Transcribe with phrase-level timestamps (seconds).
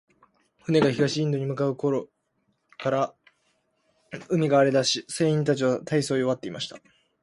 [0.63, 2.09] 船が東インドに向う頃
[2.79, 3.13] から、
[4.29, 6.79] 海が荒れだし、船員たちは大そう弱っていました。